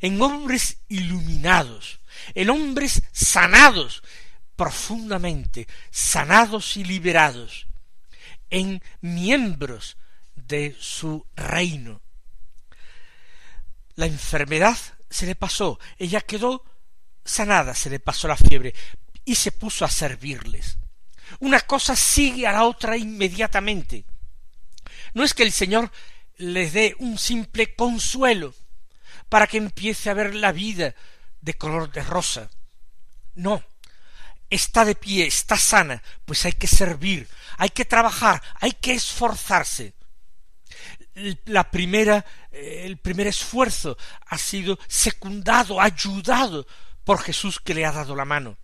en 0.00 0.22
hombres 0.22 0.78
iluminados, 0.88 1.98
en 2.36 2.50
hombres 2.50 3.02
sanados, 3.10 4.04
profundamente 4.54 5.66
sanados 5.90 6.76
y 6.76 6.84
liberados, 6.84 7.66
en 8.50 8.80
miembros 9.00 9.96
de 10.36 10.76
su 10.78 11.26
reino. 11.34 12.03
La 13.96 14.06
enfermedad 14.06 14.76
se 15.08 15.26
le 15.26 15.34
pasó, 15.34 15.78
ella 15.98 16.20
quedó 16.20 16.64
sanada, 17.24 17.74
se 17.74 17.90
le 17.90 18.00
pasó 18.00 18.28
la 18.28 18.36
fiebre 18.36 18.74
y 19.24 19.36
se 19.36 19.52
puso 19.52 19.84
a 19.84 19.90
servirles. 19.90 20.78
Una 21.40 21.60
cosa 21.60 21.96
sigue 21.96 22.46
a 22.46 22.52
la 22.52 22.64
otra 22.64 22.96
inmediatamente. 22.96 24.04
No 25.14 25.24
es 25.24 25.34
que 25.34 25.42
el 25.42 25.52
Señor 25.52 25.90
les 26.36 26.72
dé 26.72 26.96
un 26.98 27.18
simple 27.18 27.74
consuelo 27.74 28.54
para 29.28 29.46
que 29.46 29.56
empiece 29.56 30.10
a 30.10 30.14
ver 30.14 30.34
la 30.34 30.52
vida 30.52 30.94
de 31.40 31.54
color 31.54 31.90
de 31.92 32.02
rosa. 32.02 32.50
No, 33.34 33.62
está 34.50 34.84
de 34.84 34.94
pie, 34.94 35.26
está 35.26 35.56
sana, 35.56 36.02
pues 36.24 36.44
hay 36.44 36.52
que 36.52 36.66
servir, 36.66 37.28
hay 37.56 37.70
que 37.70 37.84
trabajar, 37.84 38.42
hay 38.60 38.72
que 38.72 38.94
esforzarse 38.94 39.94
la 41.46 41.70
primera, 41.70 42.24
eh, 42.50 42.82
el 42.84 42.98
primer 42.98 43.26
esfuerzo 43.26 43.96
ha 44.26 44.38
sido 44.38 44.78
secundado, 44.88 45.80
ayudado 45.80 46.66
por 47.04 47.20
Jesús 47.20 47.60
que 47.60 47.74
le 47.74 47.84
ha 47.84 47.92
dado 47.92 48.16
la 48.16 48.24
mano. 48.24 48.56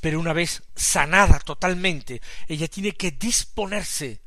Pero 0.00 0.20
una 0.20 0.32
vez 0.32 0.62
sanada 0.74 1.38
totalmente, 1.40 2.22
ella 2.46 2.68
tiene 2.68 2.92
que 2.92 3.10
disponerse 3.10 4.22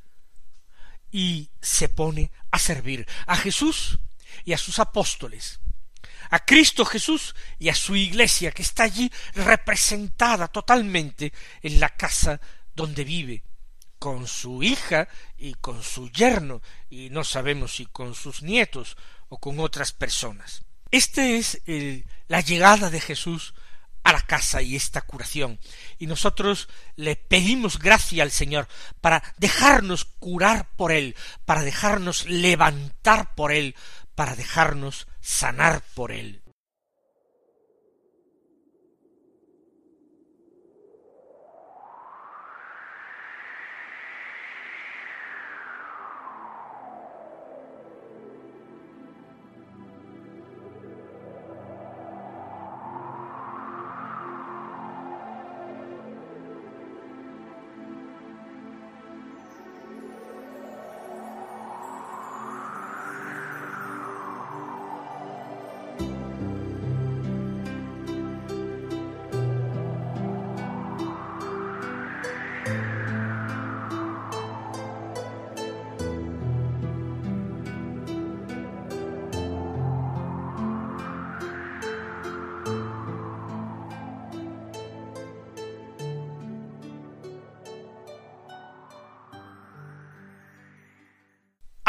y 1.12 1.50
se 1.62 1.90
pone 1.90 2.32
a 2.52 2.60
servir 2.60 3.08
a 3.26 3.36
Jesús 3.36 4.00
y 4.46 4.54
a 4.54 4.58
sus 4.58 4.80
apóstoles, 4.80 5.60
a 6.30 6.40
Cristo 6.46 6.86
Jesús 6.86 7.36
y 7.60 7.70
a 7.70 7.76
su 7.76 7.96
iglesia 7.96 8.52
que 8.52 8.62
está 8.62 8.84
allí 8.84 9.12
representada 9.34 10.48
totalmente 10.48 11.34
en 11.62 11.80
la 11.80 11.90
casa 11.90 12.40
donde 12.74 13.04
vive, 13.04 13.44
con 14.02 14.26
su 14.26 14.64
hija 14.64 15.08
y 15.38 15.54
con 15.54 15.84
su 15.84 16.10
yerno, 16.10 16.64
y 16.90 17.12
no 17.12 17.24
sabemos 17.24 17.76
si 17.76 17.86
con 17.86 18.16
sus 18.16 18.42
nietos 18.42 18.98
o 19.30 19.38
con 19.38 19.60
otras 19.60 19.92
personas. 19.92 20.64
Esta 20.90 21.24
es 21.24 21.62
la 22.28 22.42
llegada 22.42 22.90
de 22.90 23.00
Jesús 23.00 23.54
a 24.02 24.12
la 24.12 24.22
casa 24.22 24.64
y 24.64 24.76
esta 24.76 25.02
curación. 25.02 25.60
Y 26.00 26.08
nosotros 26.08 26.68
le 26.96 27.16
pedimos 27.16 27.78
gracia 27.78 28.24
al 28.24 28.32
Señor 28.32 28.68
para 29.02 29.22
dejarnos 29.38 30.06
curar 30.06 30.72
por 30.76 30.92
Él, 30.92 31.16
para 31.46 31.62
dejarnos 31.62 32.26
levantar 32.26 33.36
por 33.36 33.52
Él, 33.52 33.76
para 34.16 34.36
dejarnos 34.36 35.08
sanar 35.20 35.84
por 35.94 36.12
Él. 36.12 36.42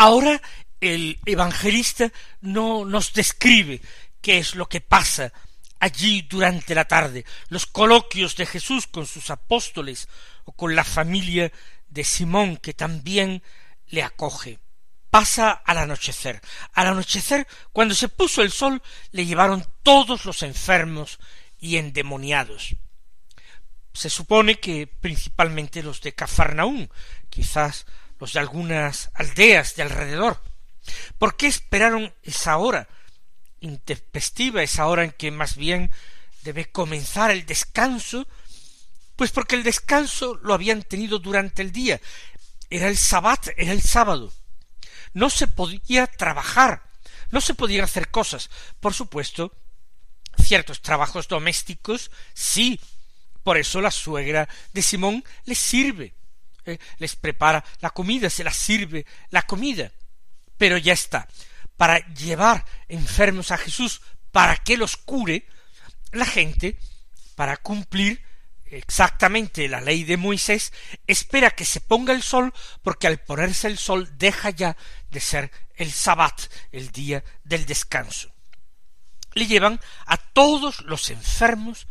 Ahora 0.03 0.43
el 0.81 1.21
evangelista 1.27 2.11
no 2.41 2.85
nos 2.85 3.13
describe 3.13 3.81
qué 4.21 4.39
es 4.39 4.57
lo 4.57 4.69
que 4.69 4.81
pasa 4.81 5.33
allí 5.79 6.23
durante 6.23 6.75
la 6.75 6.87
tarde, 6.87 7.25
los 7.51 7.67
coloquios 7.67 8.35
de 8.35 8.47
Jesús 8.47 8.89
con 8.89 9.07
sus 9.07 9.31
apóstoles 9.31 10.09
o 10.45 10.51
con 10.51 10.75
la 10.75 10.83
familia 10.83 11.53
de 11.89 12.03
Simón 12.03 12.57
que 12.57 12.75
también 12.75 13.45
le 13.91 14.03
acoge. 14.03 14.59
Pasa 15.09 15.53
al 15.53 15.79
anochecer. 15.79 16.41
Al 16.73 16.89
anochecer, 16.89 17.47
cuando 17.73 17.95
se 17.95 18.09
puso 18.09 18.43
el 18.43 18.51
sol, 18.51 18.83
le 19.13 19.25
llevaron 19.25 19.65
todos 19.85 20.25
los 20.25 20.43
enfermos 20.43 21.21
y 21.61 21.77
endemoniados. 21.77 22.75
Se 23.93 24.11
supone 24.11 24.59
que 24.59 24.89
principalmente 24.89 25.81
los 25.81 26.01
de 26.01 26.13
Cafarnaún, 26.13 26.91
quizás 27.31 27.87
de 28.31 28.39
algunas 28.39 29.11
aldeas 29.15 29.75
de 29.75 29.83
alrededor. 29.83 30.41
¿Por 31.19 31.37
qué 31.37 31.49
esperaron 31.49 32.15
esa 32.23 32.57
hora 32.59 32.89
intempestiva, 33.61 34.63
esa 34.63 34.87
hora 34.87 35.03
en 35.03 35.11
que 35.11 35.31
más 35.31 35.57
bien 35.57 35.91
debe 36.43 36.71
comenzar 36.71 37.33
el 37.33 37.47
descanso? 37.47 38.29
Pues 39.17 39.31
porque 39.33 39.57
el 39.57 39.65
descanso 39.65 40.39
lo 40.43 40.55
habían 40.55 40.83
tenido 40.83 41.19
durante 41.19 41.63
el 41.63 41.73
día. 41.73 42.01
Era 42.71 42.89
el 42.89 42.97
sabbat, 42.97 43.49
era 43.57 43.73
el 43.73 43.83
sábado. 43.83 44.33
No 45.15 45.29
se 45.29 45.47
podía 45.47 46.07
trabajar, 46.07 46.83
no 47.31 47.41
se 47.41 47.55
podían 47.55 47.85
hacer 47.85 48.11
cosas. 48.11 48.51
Por 48.79 48.95
supuesto, 48.95 49.53
ciertos 50.39 50.81
trabajos 50.81 51.27
domésticos 51.27 52.11
sí. 52.35 52.81
Por 53.43 53.59
eso 53.59 53.81
la 53.81 53.91
suegra 53.91 54.49
de 54.73 54.83
Simón 54.83 55.25
les 55.45 55.59
sirve 55.59 56.15
eh, 56.65 56.79
les 56.99 57.17
prepara 57.17 57.65
la 57.81 57.91
comida, 57.91 58.31
se 58.31 58.45
las 58.45 58.57
sirve 58.57 59.07
la 59.31 59.43
comida. 59.43 59.93
Pero 60.57 60.79
ya 60.79 60.93
está. 60.93 61.29
Para 61.77 61.99
llevar 62.15 62.65
enfermos 62.89 63.51
a 63.51 63.59
Jesús, 63.59 64.03
para 64.31 64.57
que 64.57 64.77
los 64.77 64.97
cure, 64.97 65.47
la 66.13 66.27
gente, 66.27 66.79
para 67.35 67.57
cumplir 67.57 68.23
exactamente 68.67 69.69
la 69.69 69.81
ley 69.81 70.05
de 70.05 70.17
Moisés, 70.17 70.73
espera 71.07 71.51
que 71.51 71.65
se 71.65 71.81
ponga 71.81 72.13
el 72.13 72.23
sol, 72.23 72.53
porque 72.83 73.07
al 73.07 73.19
ponerse 73.19 73.69
el 73.69 73.79
sol 73.79 74.11
deja 74.17 74.51
ya 74.51 74.77
de 75.11 75.21
ser 75.21 75.51
el 75.77 75.93
sabbat, 75.93 76.41
el 76.71 76.91
día 76.91 77.23
del 77.45 77.67
descanso. 77.67 78.33
Le 79.35 79.47
llevan 79.47 79.81
a 80.07 80.17
todos 80.17 80.81
los 80.83 81.11
enfermos 81.11 81.87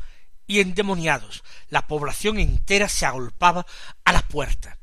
y 0.52 0.60
endemoniados. 0.60 1.46
La 1.70 1.88
población 1.88 2.38
entera 2.38 2.90
se 2.90 3.06
agolpaba 3.06 3.66
a 4.04 4.12
la 4.12 4.22
puerta, 4.22 4.78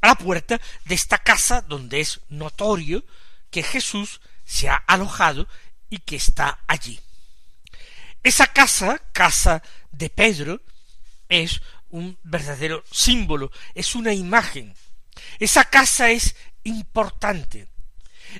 a 0.00 0.06
la 0.06 0.14
puerta 0.14 0.58
de 0.86 0.94
esta 0.94 1.18
casa 1.18 1.60
donde 1.60 2.00
es 2.00 2.22
notorio 2.30 3.04
que 3.50 3.62
Jesús 3.62 4.22
se 4.46 4.70
ha 4.70 4.76
alojado 4.76 5.46
y 5.90 5.98
que 5.98 6.16
está 6.16 6.60
allí. 6.66 6.98
Esa 8.22 8.46
casa, 8.46 8.98
casa 9.12 9.62
de 9.92 10.08
Pedro, 10.08 10.62
es 11.28 11.60
un 11.90 12.16
verdadero 12.22 12.82
símbolo, 12.90 13.52
es 13.74 13.94
una 13.94 14.14
imagen. 14.14 14.74
Esa 15.38 15.64
casa 15.64 16.08
es 16.08 16.34
importante. 16.64 17.68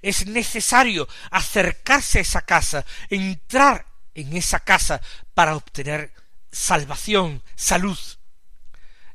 Es 0.00 0.26
necesario 0.26 1.06
acercarse 1.30 2.20
a 2.20 2.22
esa 2.22 2.40
casa, 2.40 2.86
entrar 3.10 3.84
en 4.14 4.34
esa 4.34 4.60
casa 4.60 5.02
para 5.34 5.56
obtener 5.56 6.14
salvación, 6.50 7.42
salud. 7.54 7.98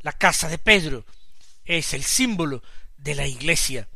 La 0.01 0.13
casa 0.13 0.49
de 0.49 0.57
Pedro 0.57 1.05
es 1.63 1.93
el 1.93 2.03
símbolo 2.03 2.63
de 2.97 3.15
la 3.15 3.27
iglesia. 3.27 3.87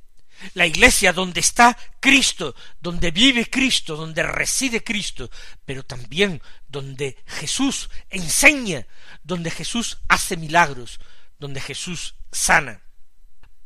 La 0.53 0.65
iglesia 0.65 1.11
donde 1.11 1.41
está 1.41 1.77
Cristo, 1.99 2.55
donde 2.79 3.11
vive 3.11 3.49
Cristo, 3.49 3.97
donde 3.97 4.23
reside 4.23 4.83
Cristo, 4.83 5.29
pero 5.65 5.83
también 5.83 6.41
donde 6.67 7.17
Jesús 7.27 7.89
enseña, 8.09 8.87
donde 9.21 9.51
Jesús 9.51 9.97
hace 10.07 10.37
milagros, 10.37 10.99
donde 11.37 11.59
Jesús 11.59 12.15
sana. 12.31 12.81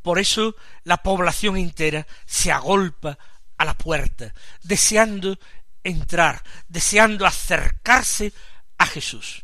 Por 0.02 0.18
eso 0.18 0.56
la 0.82 0.98
población 0.98 1.56
entera 1.56 2.06
se 2.26 2.50
agolpa 2.50 3.18
a 3.56 3.64
la 3.64 3.74
puerta, 3.74 4.34
deseando 4.62 5.38
entrar, 5.84 6.42
deseando 6.68 7.24
acercarse 7.24 8.32
a 8.78 8.86
Jesús. 8.86 9.43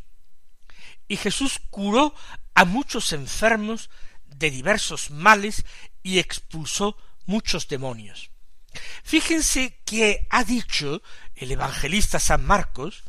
Y 1.11 1.17
Jesús 1.17 1.59
curó 1.69 2.15
a 2.55 2.63
muchos 2.63 3.11
enfermos 3.11 3.89
de 4.27 4.49
diversos 4.49 5.11
males 5.11 5.65
y 6.01 6.19
expulsó 6.19 6.95
muchos 7.25 7.67
demonios. 7.67 8.31
Fíjense 9.03 9.81
que 9.83 10.25
ha 10.29 10.45
dicho 10.45 11.01
el 11.35 11.51
evangelista 11.51 12.17
San 12.17 12.45
Marcos 12.45 13.03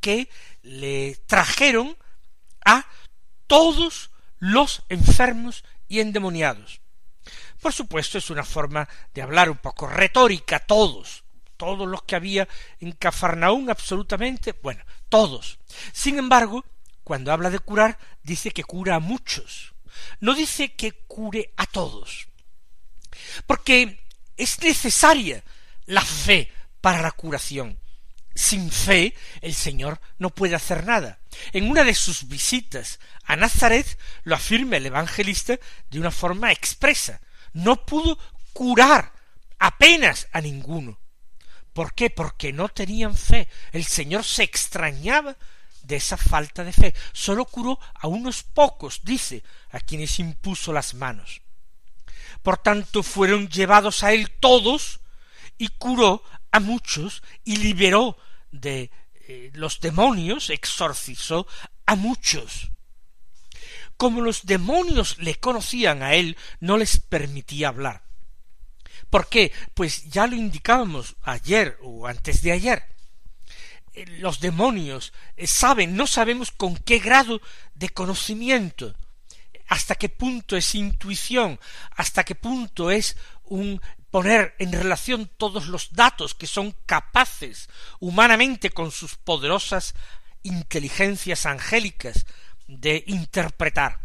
que 0.00 0.30
le 0.62 1.16
trajeron 1.26 1.96
a 2.64 2.86
todos 3.48 4.10
los 4.38 4.84
enfermos 4.88 5.64
y 5.88 5.98
endemoniados. 5.98 6.80
Por 7.60 7.72
supuesto, 7.72 8.18
es 8.18 8.30
una 8.30 8.44
forma 8.44 8.88
de 9.14 9.22
hablar 9.22 9.50
un 9.50 9.58
poco 9.58 9.88
retórica, 9.88 10.60
todos, 10.60 11.24
todos 11.56 11.88
los 11.88 12.04
que 12.04 12.14
había 12.14 12.46
en 12.78 12.92
Cafarnaún, 12.92 13.68
absolutamente, 13.68 14.54
bueno, 14.62 14.84
todos. 15.08 15.58
Sin 15.92 16.20
embargo, 16.20 16.64
cuando 17.04 17.32
habla 17.32 17.50
de 17.50 17.58
curar, 17.58 17.98
dice 18.22 18.50
que 18.50 18.64
cura 18.64 18.96
a 18.96 19.00
muchos, 19.00 19.74
no 20.20 20.34
dice 20.34 20.74
que 20.74 20.92
cure 20.92 21.52
a 21.56 21.66
todos. 21.66 22.28
Porque 23.46 24.00
es 24.36 24.60
necesaria 24.62 25.44
la 25.86 26.02
fe 26.02 26.50
para 26.80 27.02
la 27.02 27.12
curación. 27.12 27.78
Sin 28.34 28.70
fe 28.70 29.14
el 29.42 29.54
Señor 29.54 30.00
no 30.18 30.30
puede 30.30 30.54
hacer 30.54 30.86
nada. 30.86 31.18
En 31.52 31.70
una 31.70 31.84
de 31.84 31.94
sus 31.94 32.28
visitas 32.28 32.98
a 33.24 33.36
Nazaret 33.36 33.98
lo 34.24 34.34
afirma 34.34 34.76
el 34.76 34.86
evangelista 34.86 35.58
de 35.90 36.00
una 36.00 36.10
forma 36.10 36.50
expresa. 36.50 37.20
No 37.52 37.84
pudo 37.84 38.18
curar 38.52 39.12
apenas 39.58 40.28
a 40.32 40.40
ninguno. 40.40 40.98
¿Por 41.72 41.94
qué? 41.94 42.10
Porque 42.10 42.52
no 42.52 42.68
tenían 42.68 43.16
fe. 43.16 43.48
El 43.72 43.84
Señor 43.84 44.24
se 44.24 44.42
extrañaba 44.42 45.36
de 45.82 45.96
esa 45.96 46.16
falta 46.16 46.64
de 46.64 46.72
fe. 46.72 46.94
Sólo 47.12 47.44
curó 47.44 47.78
a 47.94 48.06
unos 48.08 48.42
pocos, 48.42 49.00
dice, 49.04 49.42
a 49.70 49.80
quienes 49.80 50.18
impuso 50.18 50.72
las 50.72 50.94
manos. 50.94 51.42
Por 52.42 52.58
tanto, 52.58 53.02
fueron 53.02 53.48
llevados 53.48 54.02
a 54.02 54.12
él 54.12 54.30
todos 54.40 55.00
y 55.58 55.68
curó 55.68 56.22
a 56.50 56.60
muchos 56.60 57.22
y 57.44 57.56
liberó 57.56 58.16
de 58.50 58.90
eh, 59.28 59.50
los 59.54 59.80
demonios, 59.80 60.50
exorcizó 60.50 61.46
a 61.86 61.94
muchos. 61.94 62.70
Como 63.96 64.20
los 64.20 64.46
demonios 64.46 65.18
le 65.18 65.36
conocían 65.36 66.02
a 66.02 66.14
él, 66.14 66.36
no 66.60 66.76
les 66.76 66.98
permitía 66.98 67.68
hablar. 67.68 68.02
¿Por 69.10 69.28
qué? 69.28 69.52
Pues 69.74 70.10
ya 70.10 70.26
lo 70.26 70.34
indicábamos 70.34 71.16
ayer 71.22 71.78
o 71.82 72.06
antes 72.06 72.42
de 72.42 72.52
ayer. 72.52 72.91
Eh, 73.94 74.06
los 74.18 74.40
demonios 74.40 75.12
eh, 75.36 75.46
saben, 75.46 75.96
no 75.96 76.06
sabemos 76.06 76.50
con 76.50 76.76
qué 76.76 76.98
grado 76.98 77.40
de 77.74 77.90
conocimiento, 77.90 78.94
hasta 79.68 79.96
qué 79.96 80.08
punto 80.08 80.56
es 80.56 80.74
intuición, 80.74 81.60
hasta 81.96 82.24
qué 82.24 82.34
punto 82.34 82.90
es 82.90 83.16
un 83.44 83.80
poner 84.10 84.54
en 84.58 84.72
relación 84.72 85.30
todos 85.36 85.68
los 85.68 85.92
datos 85.92 86.34
que 86.34 86.46
son 86.46 86.74
capaces 86.86 87.68
humanamente 87.98 88.70
con 88.70 88.90
sus 88.90 89.16
poderosas 89.16 89.94
inteligencias 90.42 91.46
angélicas 91.46 92.26
de 92.68 93.04
interpretar. 93.06 94.00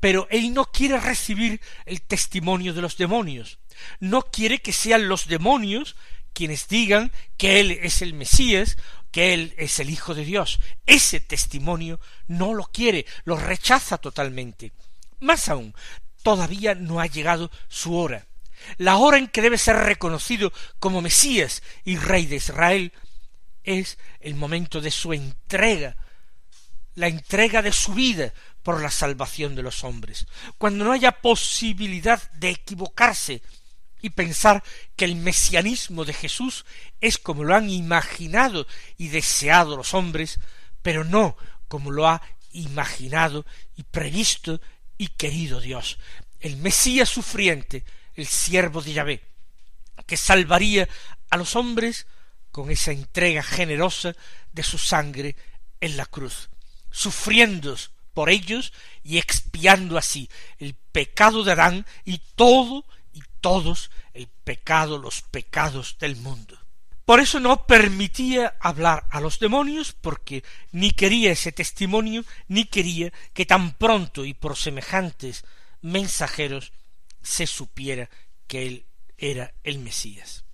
Pero 0.00 0.28
él 0.30 0.54
no 0.54 0.66
quiere 0.66 1.00
recibir 1.00 1.60
el 1.86 2.02
testimonio 2.02 2.72
de 2.72 2.82
los 2.82 2.96
demonios, 2.96 3.58
no 4.00 4.22
quiere 4.22 4.60
que 4.60 4.72
sean 4.72 5.08
los 5.08 5.26
demonios 5.26 5.96
quienes 6.38 6.68
digan 6.68 7.10
que 7.36 7.58
él 7.58 7.72
es 7.82 8.00
el 8.00 8.14
Mesías, 8.14 8.76
que 9.10 9.34
él 9.34 9.54
es 9.58 9.80
el 9.80 9.90
Hijo 9.90 10.14
de 10.14 10.24
Dios. 10.24 10.60
Ese 10.86 11.18
testimonio 11.18 11.98
no 12.28 12.54
lo 12.54 12.66
quiere, 12.66 13.06
lo 13.24 13.36
rechaza 13.36 13.98
totalmente. 13.98 14.70
Más 15.18 15.48
aún, 15.48 15.74
todavía 16.22 16.76
no 16.76 17.00
ha 17.00 17.06
llegado 17.06 17.50
su 17.66 17.96
hora 17.96 18.28
la 18.76 18.96
hora 18.96 19.18
en 19.18 19.28
que 19.28 19.42
debe 19.42 19.58
ser 19.58 19.76
reconocido 19.76 20.52
como 20.78 21.00
Mesías 21.00 21.62
y 21.84 21.96
Rey 21.96 22.26
de 22.26 22.36
Israel 22.36 22.92
es 23.64 23.98
el 24.20 24.34
momento 24.34 24.80
de 24.80 24.90
su 24.90 25.12
entrega, 25.12 25.96
la 26.94 27.08
entrega 27.08 27.62
de 27.62 27.72
su 27.72 27.94
vida 27.94 28.32
por 28.62 28.82
la 28.82 28.90
salvación 28.90 29.54
de 29.54 29.62
los 29.62 29.84
hombres, 29.84 30.26
cuando 30.58 30.84
no 30.84 30.92
haya 30.92 31.12
posibilidad 31.12 32.30
de 32.32 32.50
equivocarse 32.50 33.42
y 34.00 34.10
pensar 34.10 34.62
que 34.96 35.04
el 35.04 35.16
mesianismo 35.16 36.04
de 36.04 36.12
Jesús 36.12 36.64
es 37.00 37.18
como 37.18 37.44
lo 37.44 37.54
han 37.54 37.70
imaginado 37.70 38.66
y 38.96 39.08
deseado 39.08 39.76
los 39.76 39.94
hombres, 39.94 40.40
pero 40.82 41.04
no 41.04 41.36
como 41.68 41.90
lo 41.90 42.08
ha 42.08 42.22
imaginado 42.52 43.44
y 43.76 43.82
previsto 43.82 44.60
y 44.96 45.08
querido 45.08 45.60
Dios. 45.60 45.98
El 46.40 46.56
Mesías 46.56 47.08
sufriente, 47.08 47.84
el 48.14 48.26
siervo 48.26 48.82
de 48.82 48.92
Yahvé, 48.92 49.22
que 50.06 50.16
salvaría 50.16 50.88
a 51.30 51.36
los 51.36 51.56
hombres 51.56 52.06
con 52.50 52.70
esa 52.70 52.92
entrega 52.92 53.42
generosa 53.42 54.14
de 54.52 54.62
su 54.62 54.78
sangre 54.78 55.36
en 55.80 55.96
la 55.96 56.06
cruz, 56.06 56.48
sufriendo 56.90 57.76
por 58.14 58.30
ellos 58.30 58.72
y 59.04 59.18
expiando 59.18 59.96
así 59.96 60.28
el 60.58 60.74
pecado 60.74 61.44
de 61.44 61.52
Adán 61.52 61.86
y 62.04 62.18
todo 62.34 62.84
todos 63.40 63.90
el 64.14 64.28
pecado, 64.44 64.98
los 64.98 65.22
pecados 65.22 65.96
del 65.98 66.16
mundo. 66.16 66.58
Por 67.04 67.20
eso 67.20 67.40
no 67.40 67.66
permitía 67.66 68.56
hablar 68.60 69.06
a 69.10 69.20
los 69.20 69.38
demonios, 69.38 69.94
porque 69.94 70.44
ni 70.72 70.90
quería 70.90 71.32
ese 71.32 71.52
testimonio, 71.52 72.22
ni 72.48 72.66
quería 72.66 73.12
que 73.32 73.46
tan 73.46 73.72
pronto 73.72 74.26
y 74.26 74.34
por 74.34 74.58
semejantes 74.58 75.44
mensajeros 75.80 76.72
se 77.22 77.46
supiera 77.46 78.10
que 78.46 78.66
él 78.66 78.86
era 79.16 79.54
el 79.64 79.78
Mesías. 79.78 80.44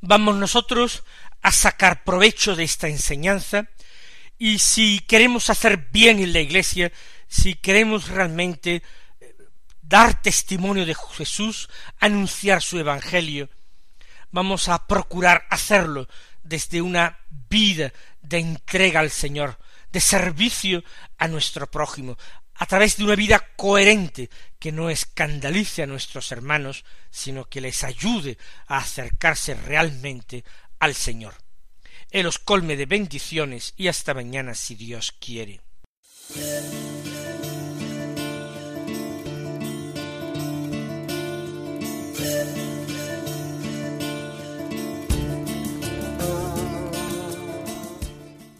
Vamos 0.00 0.36
nosotros 0.36 1.04
a 1.42 1.52
sacar 1.52 2.04
provecho 2.04 2.56
de 2.56 2.64
esta 2.64 2.88
enseñanza 2.88 3.68
y 4.38 4.60
si 4.60 5.00
queremos 5.00 5.50
hacer 5.50 5.88
bien 5.92 6.20
en 6.20 6.32
la 6.32 6.40
Iglesia, 6.40 6.92
si 7.26 7.54
queremos 7.54 8.08
realmente 8.08 8.82
dar 9.88 10.20
testimonio 10.20 10.84
de 10.84 10.94
Jesús, 10.94 11.68
anunciar 11.98 12.62
su 12.62 12.78
Evangelio, 12.78 13.48
vamos 14.30 14.68
a 14.68 14.86
procurar 14.86 15.46
hacerlo 15.48 16.08
desde 16.42 16.82
una 16.82 17.18
vida 17.48 17.92
de 18.20 18.38
entrega 18.38 19.00
al 19.00 19.10
Señor, 19.10 19.58
de 19.90 20.00
servicio 20.00 20.84
a 21.16 21.26
nuestro 21.26 21.70
prójimo, 21.70 22.18
a 22.54 22.66
través 22.66 22.96
de 22.96 23.04
una 23.04 23.14
vida 23.14 23.38
coherente 23.56 24.28
que 24.58 24.72
no 24.72 24.90
escandalice 24.90 25.82
a 25.82 25.86
nuestros 25.86 26.32
hermanos, 26.32 26.84
sino 27.10 27.46
que 27.46 27.60
les 27.60 27.82
ayude 27.82 28.36
a 28.66 28.78
acercarse 28.78 29.54
realmente 29.54 30.44
al 30.80 30.94
Señor. 30.94 31.34
Él 32.10 32.26
os 32.26 32.38
colme 32.38 32.76
de 32.76 32.86
bendiciones 32.86 33.74
y 33.76 33.88
hasta 33.88 34.12
mañana 34.12 34.54
si 34.54 34.74
Dios 34.74 35.12
quiere. 35.12 35.60